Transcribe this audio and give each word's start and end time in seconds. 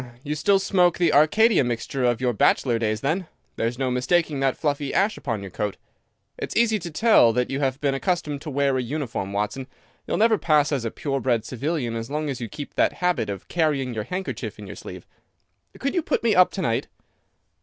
Hum! 0.03 0.13
You 0.23 0.33
still 0.33 0.57
smoke 0.57 0.97
the 0.97 1.13
Arcadia 1.13 1.63
mixture 1.63 2.03
of 2.05 2.19
your 2.19 2.33
bachelor 2.33 2.79
days 2.79 3.01
then! 3.01 3.27
There's 3.55 3.77
no 3.77 3.91
mistaking 3.91 4.39
that 4.39 4.57
fluffy 4.57 4.91
ash 4.91 5.15
upon 5.15 5.41
your 5.43 5.51
coat. 5.51 5.77
It's 6.39 6.55
easy 6.55 6.79
to 6.79 6.89
tell 6.89 7.31
that 7.33 7.51
you 7.51 7.59
have 7.59 7.79
been 7.79 7.93
accustomed 7.93 8.41
to 8.41 8.49
wear 8.49 8.75
a 8.77 8.81
uniform, 8.81 9.31
Watson. 9.31 9.67
You'll 10.07 10.17
never 10.17 10.39
pass 10.39 10.71
as 10.71 10.85
a 10.85 10.89
pure 10.89 11.19
bred 11.19 11.45
civilian 11.45 11.95
as 11.95 12.09
long 12.09 12.31
as 12.31 12.41
you 12.41 12.49
keep 12.49 12.73
that 12.73 12.93
habit 12.93 13.29
of 13.29 13.47
carrying 13.47 13.93
your 13.93 14.05
handkerchief 14.05 14.57
in 14.57 14.65
your 14.65 14.75
sleeve. 14.75 15.05
Could 15.77 15.93
you 15.93 16.01
put 16.01 16.23
me 16.23 16.33
up 16.33 16.49
to 16.53 16.63
night?" 16.63 16.87